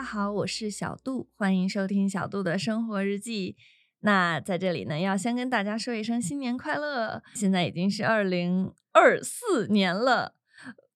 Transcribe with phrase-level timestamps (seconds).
[0.00, 3.58] 大家好，我是小杜，欢迎收听小杜的生活日记。
[4.00, 7.22] 那在这里呢，要先跟大家说一声新年快乐。
[7.34, 10.36] 现在已经是二零二四年了，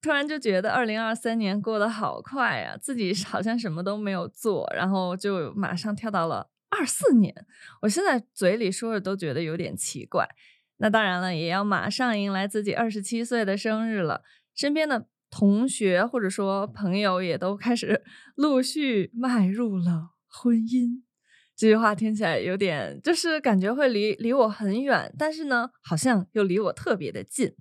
[0.01, 7.45] 突然就觉得二零二三年过得好快啊，自己好像什么都没有做，然后就马上跳到了二四年。
[7.83, 10.27] 我现在嘴里说着都觉得有点奇怪。
[10.79, 14.23] 那当然了，也要马上迎来自己二十七岁的生日了，
[14.55, 15.09] 身边的。
[15.37, 18.05] 同学或者说朋友也都开始
[18.37, 21.03] 陆续迈入了婚姻，
[21.57, 27.53] 这句话听起来有点，就是感觉会离离我很远，但是呢，好像又离我特别的近。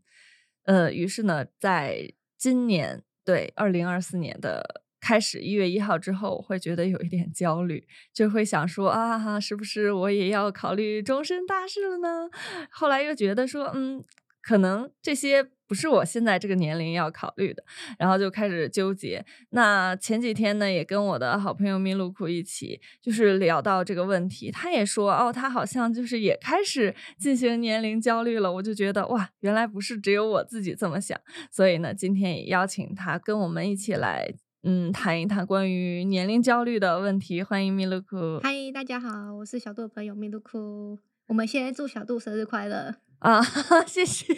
[0.65, 12.29] 呃，于是呢，在今年对二零二四年的开始一月一号之后，我会觉得有一点焦虑，就会想说啊，是不是我也要考虑终身大事了呢？
[12.69, 14.03] 后来又觉得说，嗯。
[14.43, 17.63] 可能这些不是我现在这个年龄要考虑的，
[17.97, 19.25] 然后就开始纠结。
[19.51, 24.51] 那前几天呢，也跟我的好朋友米露库一起，就是聊到这个问题。
[24.51, 28.51] 他也说，哦，他好像就是也开始进行年龄焦虑了。
[28.51, 31.17] 我就觉得，哇，原来不是只有我自己这么想。
[31.49, 34.29] 所以呢，今天也邀请他跟我们一起来，
[34.63, 37.41] 嗯，谈一谈关于年龄焦虑的问题。
[37.41, 38.39] 欢迎米露库。
[38.43, 40.99] 嗨，大家好，我是小杜的朋友米露库。
[41.27, 42.95] 我们先祝小杜生日快乐。
[43.23, 43.41] 啊，
[43.87, 44.33] 谢谢，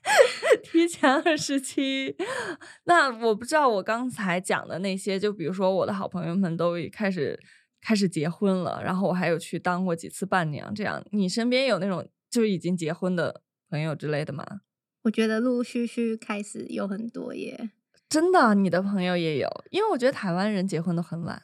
[0.64, 2.16] 提前二十七。
[2.84, 7.38] 那我不知道我刚才讲的那些，就比如说我的好朋友们都已开始
[7.82, 14.44] 开始结婚了，然后我还有去当过几次伴娘，这样你身边有那种就已经结婚的朋友之类的吗？
[15.02, 17.70] 我觉得陆陆续续开始有很多耶，
[18.08, 21.42] 真的，你的朋友也有，因为我觉得台湾人结婚都很晚。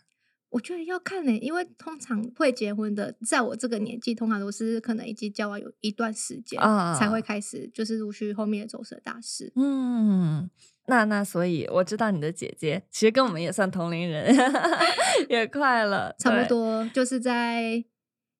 [0.50, 6.58] 我觉得要看呢，因为通常会结婚的，在我这个年纪，通常都是可能已经交往有一段时间
[6.98, 9.52] 才会开始，就是陆续后面的走色大事。
[9.56, 10.48] 嗯，
[10.86, 14.34] 那那所以我知道你的姐姐其实跟我们也算同龄人，
[15.28, 17.84] 也快了，差不多就是在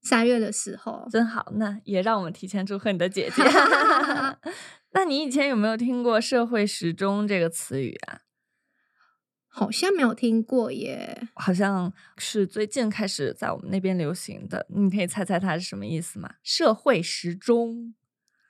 [0.03, 1.53] 三月的时候，真好。
[1.57, 3.43] 那也让我们提前祝贺你的姐姐。
[4.93, 8.23] 那你以前有没有听过“社会时钟”这个词语啊？
[9.59, 14.65] 好像没有听过耶，好像是最近开始在我们那边流行的。
[14.69, 16.35] 你可以猜猜它是什么意思吗？
[16.45, 17.93] 社会时钟。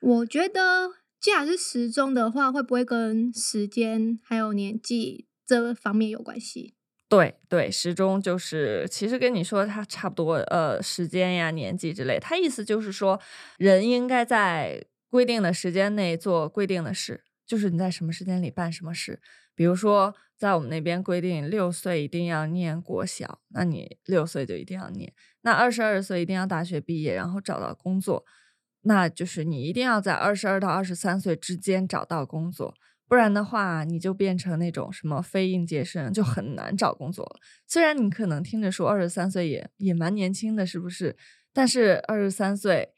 [0.02, 6.74] 我觉得，既然是时钟的话，会不会跟时间还有年纪这方面有关系？
[7.08, 12.18] 对对，时钟就是其实跟你说它差不多，呃，时间呀、年纪之类。
[12.20, 13.18] 它意思就是说，
[13.56, 19.18] 人应该在规定的时间内做规定的事，就是你在什么时间里办什么事。
[19.54, 25.12] 比如说，在我们那边规定六岁一定要念国小，那你六岁就一定要念。
[25.42, 28.24] 那二十二岁一定要大学毕业，然后找到工作，
[28.82, 32.72] 那就是你一定要在二十二到二十三岁之间找到工作，
[33.08, 37.40] 不然的话，你就变成那种什么非应届生，就很难找工作了。
[37.66, 41.16] 虽然你可能听着说二十三岁也也蛮年轻的，是不是？
[41.52, 42.92] 但是二十三岁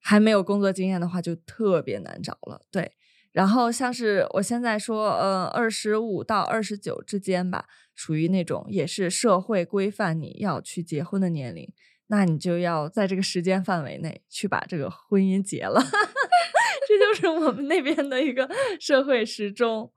[0.00, 2.62] 还没有工作经验的话，就特别难找了。
[2.70, 2.92] 对。
[3.38, 11.72] 然后像是我现在说，呃，二十五到二十九之间吧，属于那种也是社会规范你要去结婚的年龄，
[12.08, 15.80] 那你就要在这个时间范围内去把这个婚姻结了，
[16.88, 18.50] 这就是我们那边的一个
[18.80, 19.92] 社会时钟。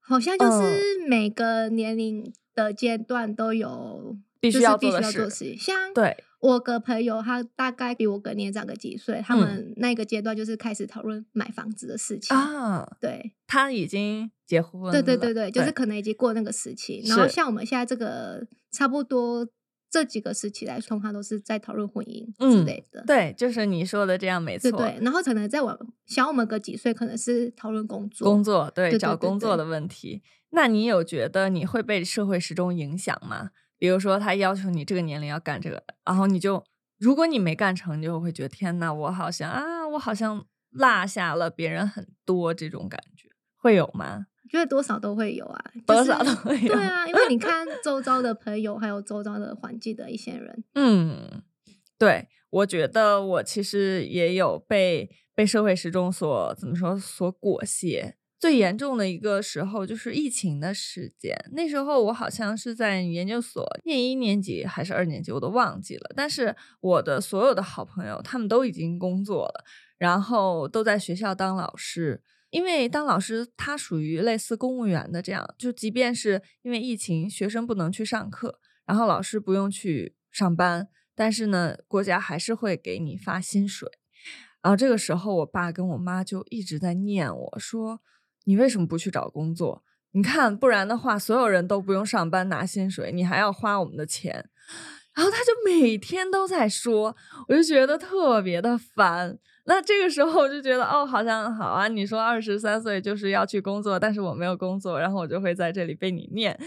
[0.00, 5.00] 好像就是每个年龄的阶段都有必须要做的
[5.30, 6.24] 事，像对。
[6.40, 12.96] 我个朋友，他大概比我个年长个几岁，他们那个阶段就是开始讨论买房子的事情啊。
[12.98, 17.02] 对，他已经结婚了，对对对对，就是可能已经过那个时期。
[17.06, 19.46] 然后像我们现在这个差不多
[19.90, 23.04] 这几个时期来说，他都是在讨论婚姻之类的。
[23.06, 24.70] 对，就是你说的这样，没错。
[24.72, 30.22] 对，然后可能在我小我们个几岁，可能是讨论工作，工作对找工作的问题。
[30.52, 33.50] 那你有觉得你会被社会时钟影响吗？
[33.80, 36.62] 比如说，他要求你这个年龄要干这个，然后你就，
[36.98, 44.26] 如果你没干成，你就会觉得天呐，我好像啊，我好像落下了别人很多这种感觉，会有吗？
[44.50, 46.74] 觉得多少都会有啊，多少都会有。
[46.74, 50.62] 对啊，因为你看 周遭的朋友，还有周遭的环境的一些人。
[50.74, 51.42] 嗯，
[51.96, 58.16] 对，我觉得我其实也有被被社会时钟所怎么说所裹挟。
[58.40, 66.10] 最严重的一个时候就是疫情的时间，那时候我好像是在研究所念一年级还是二年级，我都忘记了。
[66.16, 69.64] 但是我的所有的好朋友他们都已经工作了，
[69.98, 72.22] 然后都在学校当老师。
[72.48, 83.88] 因为当老师，他属于类似公务员的这样，就即便是因为疫情，学生不能去上课，然后老师不用去上班，但是呢，国家还是会给你发薪水。
[84.62, 88.00] 然后这个时候，我爸跟我妈就一直在念我说。
[88.44, 89.82] 你为什么不去找工作？
[90.12, 94.48] 你看，不然的话，所有人都不用上班拿薪水，你还要花我们的钱。
[95.14, 97.14] 然后他就每天都在说，
[97.48, 99.38] 我就觉得特别的烦。
[99.66, 101.86] 那这个时候我就觉得，哦，好像好啊。
[101.86, 106.58] 你说二十三岁就是要去工作，但是我没有工作，然后我就会在这里被你念，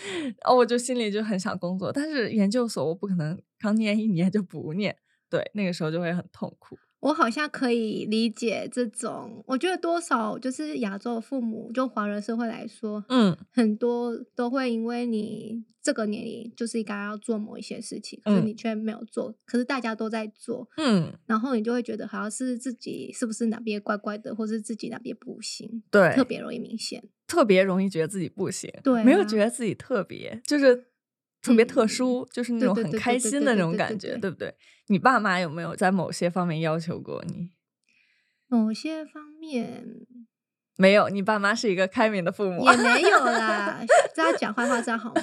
[0.45, 1.91] 哦，我就心里就很想工作。
[1.91, 4.95] 但是研究所我不可能刚念一年就不念，
[5.29, 6.77] 对，那个时候就会很痛苦。
[7.03, 30.85] 我好像可以理解这种，我觉得多少就是亚洲父母，就华人社会来说，嗯，很多都会因为你这个年龄就是应该要做某一些事情，可是你却没有做，可是大家都在做，嗯，然后你就会觉得好像是自己是不是哪边怪怪的，或是自己哪边不行，对，特别容易明显，特别容易觉得自己不行，对，没有觉得自己特别，就是。
[31.43, 34.55] 特别特殊，就是那种很开心的那种感觉，对不对？
[34.87, 37.51] 你爸妈有没有在某些方面要求过你？
[38.47, 39.85] 某些方面
[40.77, 43.83] 没有，你爸妈是一个开明的父母，也没有啦。
[44.15, 45.21] 这样讲坏话这样好吗？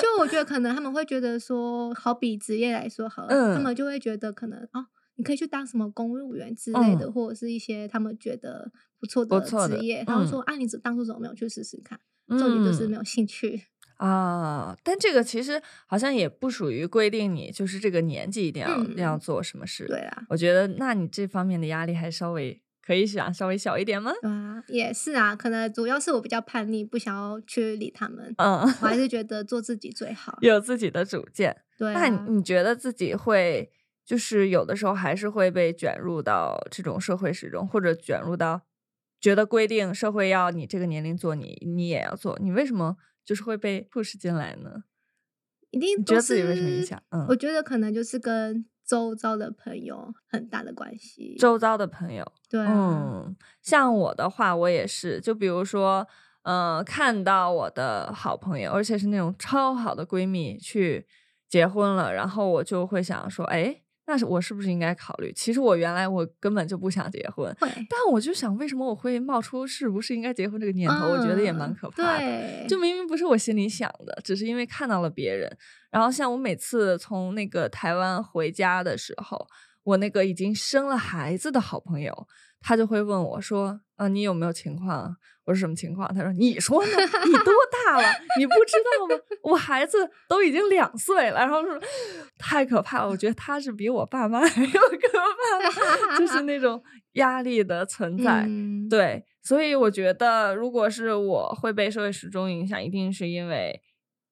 [0.00, 4.86] 就我觉得可能他们会觉得说，好比职业来说好，了，他们就会觉得可能哦，
[5.16, 10.04] 你可以去当什么公务员之类的，或者是一些他们觉得不错的职业。
[10.04, 12.00] 他们说啊，你当初怎么没有去试试看？
[12.28, 13.64] 重点就是没有兴趣。
[13.98, 19.86] 啊，但这个其实好像也不属于规定你就是这个年纪一定要要做什么事。
[19.86, 24.12] 对啊，我觉得那你这方面的压力还稍微可以想稍微小一点吗？
[24.22, 28.32] 啊，也是啊，可能主要是我比较叛逆，不想要去理他们。
[28.38, 31.62] 嗯，我还是 觉得做自己最好，有自己的主见。
[31.76, 33.70] 对，那你觉得自己会
[34.06, 38.62] 就是有的时候还是会被卷入到这种社会始终，或者卷入到
[39.20, 42.96] 觉得规定社会要你这个年龄做，你你也要做，你为什么？
[43.28, 44.84] 就是会被 push 进来呢，
[45.68, 47.02] 一定觉得自己为什么影响？
[47.10, 51.36] 嗯，我觉得可能就是跟周遭的朋友很大的关系。
[51.38, 56.08] 周遭的朋友，对，嗯，像我的话，我也是，就比如说，
[56.44, 61.06] 嗯，看到我的好朋友，而且是那种超好的闺蜜去
[61.50, 63.82] 结婚了，然后我就会想说，哎。
[64.08, 65.30] 那是我是不是应该考虑？
[65.34, 71.08] 其实我原来我根本就不想结婚，但我就想，为什么我会冒出是不是应该结婚这个念头？
[71.08, 72.66] 我觉得也蛮可怕的。
[72.66, 75.54] 就明明不是我心里想的，只是因为看到了别人。
[75.90, 79.46] 然后像我每次从那个台湾回家的时候，
[79.88, 82.26] 我那个已经生了孩子的好朋友，
[82.60, 86.06] 他就会问我说：“啊，你有没有情况？”我说什么情况？
[86.14, 86.92] 他说：“你说呢？
[86.92, 87.54] 你多
[87.86, 88.06] 大了？
[88.38, 89.22] 你不知道吗？
[89.44, 89.96] 我孩子
[90.28, 91.80] 都已经两岁了。”然后说
[92.38, 93.08] ：“太可怕了！
[93.08, 95.08] 我觉得他是比我爸妈 还要可
[96.10, 96.82] 怕，就是那种
[97.12, 98.46] 压力的存在。”
[98.90, 103.80] 对，所以我觉得，如果是我会被社会时钟影响，一定是因为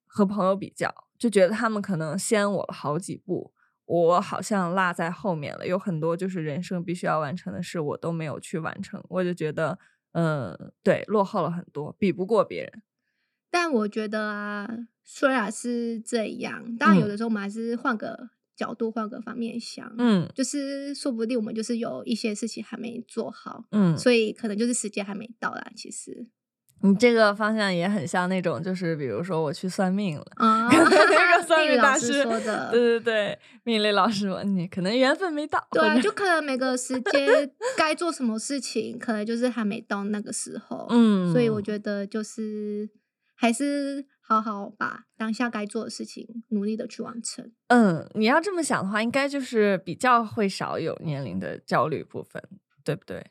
[0.06, 3.54] 和朋友比较，就觉得他们可能先我了好几步，
[3.86, 5.66] 我好像落在后面了。
[5.66, 9.78] 有很多就是人生必须要完成的事，我都没有去完成，我就觉得。
[10.18, 12.82] 嗯，对，落后了很多，比不过别人。
[13.50, 14.66] 但我觉得啊，
[15.04, 26.26] 虽然是这样，当然有的时候我们还是换个角度，换个方面想，嗯，就是说不定我们就是有一些事情还没做好，嗯，所以可能就是时间还没到啦，其实。
[26.82, 42.88] 你这个方向也很像那种，就是比如说我去算命了，啊， 那个算命大师说的，对对对，命理老师问你可能缘分没到，对，就可能每个时间 该做什么事情，可能就是还没到那个时候，嗯，所以我觉得就是
[43.34, 47.50] 还是好好把当下该做的事情努力的去完成。
[47.68, 52.42] 嗯，你要这么想的话，应该就是比较会少有年龄的焦虑部分，
[52.84, 53.26] 对不对？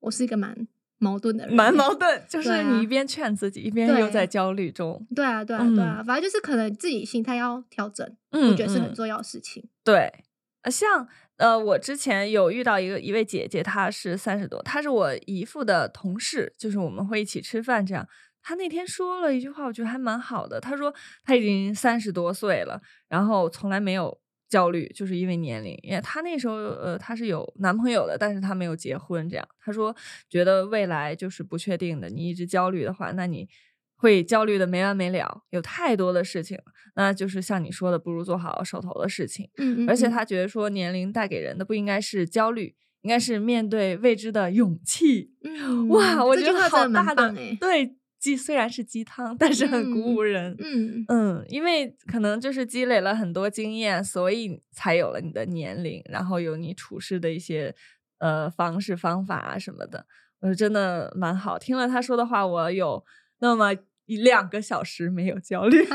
[0.00, 0.66] 我是一个蛮。
[0.98, 5.06] 矛盾的人，蛮矛盾，就是你一边劝自己，一边又在焦虑中。
[5.14, 9.68] 对啊，对啊，对啊，反正就是可能自己心态要调整，我觉得是很重要的事情。
[9.84, 10.24] 对，
[10.70, 18.08] 像呃，我之前有遇到一个一位姐姐，她是三十多，她是我姨父的同事，就是我们会一起吃饭这样。
[18.42, 20.60] 她那天说了一句话，我觉得还蛮好的。
[20.60, 24.18] 她说她已经三十多岁了，然后从来没有。
[24.48, 29.28] 焦虑就是因为年龄，因为她那时候呃，她是有男朋友的，但是她没有结婚。
[29.28, 29.94] 这样，她说
[30.28, 32.08] 觉得未来就是不确定的。
[32.08, 33.48] 你一直焦虑的话，那你
[33.96, 36.58] 会焦虑的没完没了，有太多的事情。
[36.94, 39.50] 那就是像你说的，不如做好手头的事情。
[39.58, 45.32] 嗯，而且她觉得说，年龄带给人的不应该是焦虑，应该是面对未知的勇气。
[45.44, 47.96] 嗯，哇，我觉得好大的对。
[48.26, 50.56] 鸡虽然是鸡汤，但是很鼓舞人。
[50.58, 57.72] 嗯嗯，因为可能就是积累了很多经验，所以才有了你的年龄，然后有你处事的一些
[58.18, 60.06] 呃方式方法啊什么的。
[60.40, 63.04] 我说真的蛮好，听了他说的话，我有
[63.38, 63.72] 那么
[64.06, 65.86] 一两个小时没有焦虑，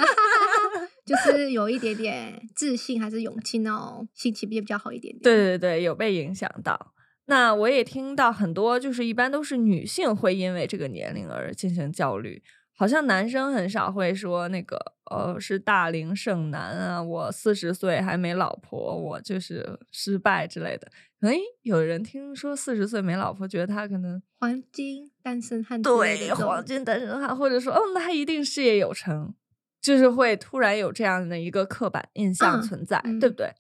[1.06, 5.22] 就是有一点点自信还是勇气那种心情比比较好一点点。
[5.22, 6.94] 对对对，有被影响到。
[7.32, 12.44] 那我也听到很多，就是一般都是女性会因为这个年龄而进行焦虑，
[12.76, 14.78] 好像男生很少会说那个，
[15.10, 20.92] 呃，是大龄剩男啊，我四十岁还没老婆，我就是失败之类的。
[21.22, 29.34] 可能有人听说四十岁没老婆，觉得他可能黄金单身汉，对，黄金单身汉，或者说，嗯，他一定事业有成，
[29.82, 33.54] 就是会突然有这样的一个刻板印象存在，对不对？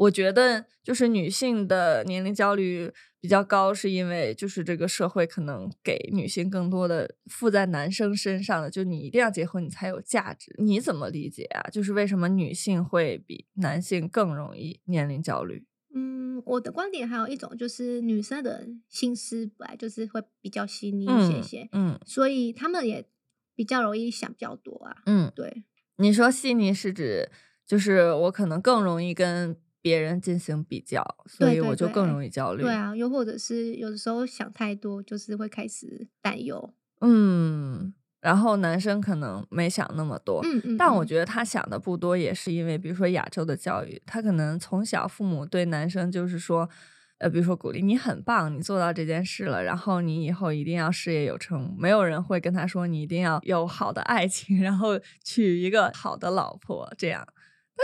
[0.00, 2.90] 我觉得就是女性的年龄焦虑
[3.20, 10.54] 比较高，是因为就是这个社会可能给女性更多的附在男生身上的，就你一定要结婚，你才有价值。
[10.56, 11.68] 你怎么理解啊？
[11.70, 15.66] 就是为什么女性会比男性更容易年龄焦虑？
[15.94, 23.06] 嗯，我的观点还有一种就是女生的心思本来就是会比较细腻一些些，嗯，所以他们也
[23.54, 24.96] 比较容易想比较多啊。
[25.04, 25.64] 嗯，对，
[25.96, 27.30] 你说细腻是指
[27.66, 29.60] 就是我可能更容易跟。
[29.82, 32.62] 别人进行比较，所以我就更容易焦虑。
[32.62, 36.74] 对啊，又或者是有的时候想太多，就是会开始担忧。
[37.00, 46.68] 嗯，然后男生可能没想那么多，嗯嗯，但我觉得他想的不多，也是因为比如说亚洲的教育，他可能从小父母对男生就是说，
[47.16, 57.26] 呃，比如说鼓励你很棒，你做到这件事了，然后你以后一定要事业有成，没有人会跟他说你一定要有好的爱情，然后娶一个好的老婆这样。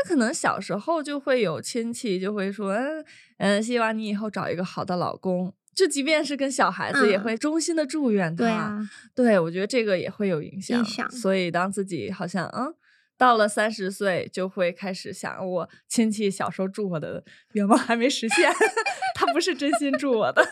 [0.05, 3.05] 他可能小时候就会有亲戚就会说，嗯
[3.39, 5.55] 嗯，希望你以后找一个好的老公。
[5.75, 8.45] 就即便是跟小孩子，也会衷心的祝愿他。
[8.45, 10.79] 对啊，对我觉得这个也会有影响。
[10.79, 11.11] 影响。
[11.11, 12.75] 所以当自己好像嗯
[13.19, 17.23] 到了三十岁，就会开始想，我亲戚小时候祝我的
[17.53, 18.51] 愿望还没实现，
[19.15, 20.43] 他不是真心祝我的。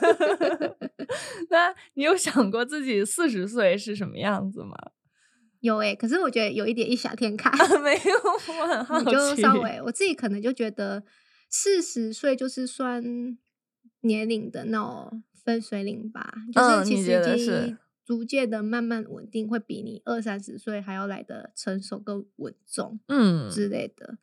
[1.51, 4.77] 那你有想过自己四十岁是什么样子吗？
[5.65, 7.51] 有诶，可是我觉得有一点异想天开。
[7.81, 8.15] 没有，
[8.61, 9.11] 我很好奇。
[9.11, 11.03] 就稍微我自己可能就觉得
[11.49, 13.03] 四十岁就是算
[14.03, 24.19] 年龄的那种分水岭吧，就是其实已经逐渐的慢慢稳定，会比你二三十岁还要来的成熟跟稳重，嗯之类的，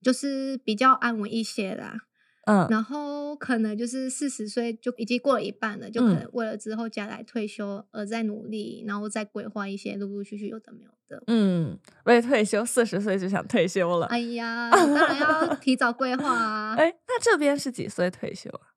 [0.00, 2.02] 就是比较安稳一些啦。
[2.46, 11.22] 嗯，然后可能就是四十岁就已经过了一半了，就可能为了之后将来退休而在努力，然后再规划一些陆陆续续有的没有的。
[11.26, 14.06] 嗯，为退休四十岁就想退休了。
[14.06, 16.74] 哎呀，当然要 提早规划啊。
[16.78, 18.74] 哎，那这边是几岁退休啊？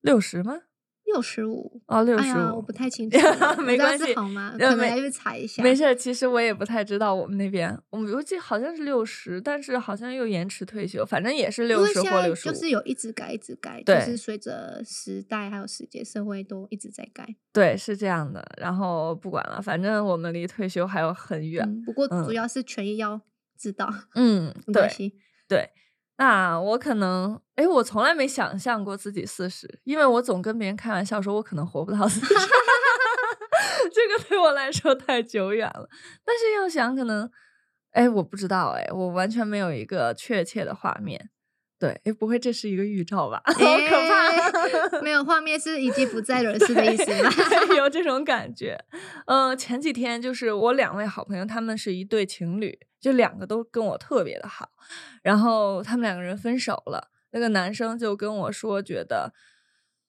[0.00, 0.62] 六十吗？
[1.06, 3.16] 六十五哦，六十五，我不太清 楚，
[3.62, 4.52] 没关系，好吗？
[4.58, 5.62] 可能来去查一下。
[5.62, 12.52] 没事，其实我也不太知道我们那边，我们估计好像是六十，但是好像又延迟退休，反正也是六十或六十五。
[12.52, 17.36] 就是有一直改，一直改，就是随着时代还有世界社会都一直在改。
[17.52, 18.44] 对，是这样的。
[18.58, 21.82] 然后不管了，反正我们离退休还有很远。
[21.82, 23.20] 不过主要是权益要
[23.56, 23.88] 知道。
[24.16, 24.88] 嗯，对，
[25.48, 25.70] 对。
[26.18, 32.34] 那我可能，哎，我从来没想象过自己四十，因为我总跟别人开玩笑说，我可能活不到四十，
[33.92, 35.88] 这个对我来说太久远了。
[36.24, 37.30] 但是要想，可能，
[37.92, 41.30] 哎，我不知道，哎，我完全没有一个确切的画面。
[41.78, 43.42] 对，哎，不会这是一个预兆吧？
[43.52, 45.00] 好可怕！
[45.04, 47.30] 没有画面是已经不在人世的意思吗？
[47.76, 48.82] 有这种感觉。
[49.26, 52.78] 呃，前几天就是我两位好朋友，他们是一对情侣。
[53.06, 54.68] 就两个都跟我特别的好，
[55.22, 57.08] 然后他们两个人分手了。
[57.30, 59.32] 那个男生就跟我说，觉得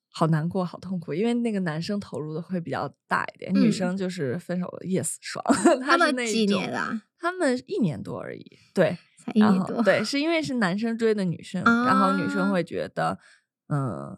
[0.10, 5.46] 好难过、好痛苦，因为那个男生投入的会比较大一点，女生就是分手了，yes 爽。
[5.86, 7.00] 他们几年了？
[7.20, 8.58] 他们一年多而已。
[8.74, 9.84] 对，才一年多。
[9.84, 13.20] 对， 是因为是男生追的女生，然后女生会觉得，
[13.70, 14.18] 嗯。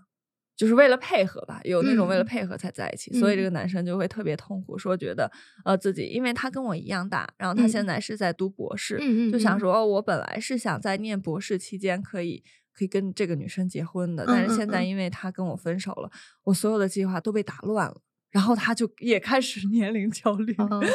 [0.60, 5.32] 就是为了配合吧，有那种为了配合才在一起，所以这个男生就会特别痛苦，说觉得
[5.64, 8.98] 呃自己，因为他跟我一样大，然后他现在是在读博士，
[9.32, 16.12] 就想说，哦，我本来是想在念博士期间可以可以跟这个女生结婚的，但是现在因为他跟我分手了，
[16.44, 20.54] 我所有的计划都被打乱了，然后他就也开始 年龄焦虑，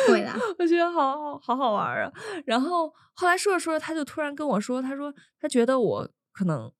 [0.08, 2.12] 会啦， 我觉得好好好好玩啊，
[2.44, 6.70] 然后后来说着说着，他就突然跟我说，他说他觉得我可能。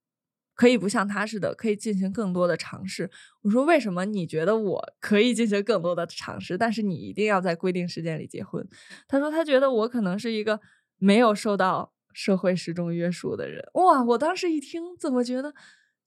[0.54, 3.10] 可以不像他似的，可以进行更多的尝试。
[3.42, 8.66] 我说为什么你觉得我可以进行更多的尝试，但是你一定要在规定时间里结婚？
[9.08, 10.60] 他说他觉得我可能是一个
[10.98, 13.64] 没有受到社会时钟约束的人。
[13.74, 14.02] 哇！
[14.04, 15.52] 我当时一听，怎么觉得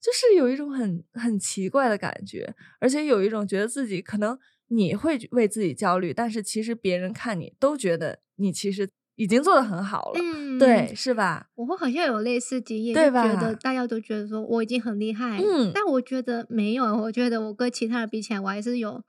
[0.00, 4.38] 就是有一种很很奇怪的感觉，而且有一种觉得自己可能
[4.68, 8.88] 你会为自己焦虑，但是其实别人看你都觉得你其实。
[9.18, 11.48] 已经做的很好了，嗯对，是吧？
[11.56, 13.26] 我会好像有类似经验，对吧？
[13.26, 19.02] 觉得大家都觉得说我已经很厉害，嗯，但我觉得没有，我觉得我跟其他人比起来，我还是有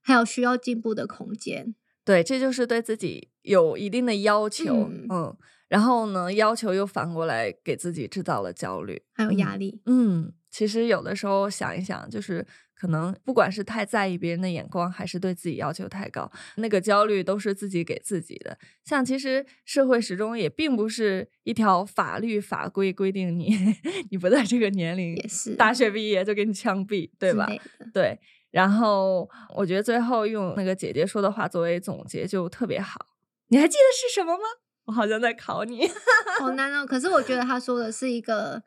[0.00, 1.74] 还有需要进步的空间。
[2.06, 5.36] 对，这就是对自己有一定的要求，嗯，
[5.68, 10.32] 然后呢，要求又反过来给自己制造了焦虑，还有压力，嗯。
[10.54, 12.46] 其实有的时候想一想，就是
[12.76, 18.56] 可能不管是太在意别人的眼光，还是对自己要求太高，那个焦虑都是自己给自己的。
[18.84, 23.52] 像其实社会始终也并不是一条法律法规规定你
[24.12, 27.48] 你不在这个年龄，也是大学毕业就给你枪毙，对吧？
[27.92, 28.16] 对。
[28.52, 33.06] 然后我觉得最后用那个姐姐说的话作为总结就特别好。
[33.48, 34.44] 你还记得是什么吗？
[34.84, 35.90] 我好像在考你，
[36.38, 36.86] 好难哦。
[36.86, 38.62] 可是我觉得他说的是一个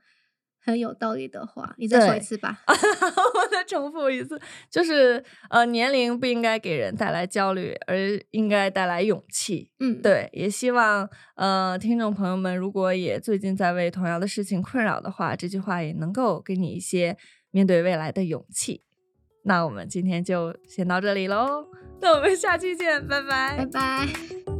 [0.67, 2.59] 很有道理的话，你再说一次吧。
[2.67, 4.37] 我再重复一次，
[4.69, 7.97] 就是呃，年龄不应该给人带来焦虑，而
[8.31, 9.71] 应该带来勇气。
[9.79, 10.29] 嗯，对。
[10.33, 17.17] 也希望呃，听众朋友们，如果也最近在为同样的事情困扰的话，这句话也能够给你一些
[17.51, 18.83] 面对未来的勇气。
[19.45, 21.67] 那我们今天就先到这里喽，
[22.01, 24.56] 那我们下期见，拜拜，拜拜。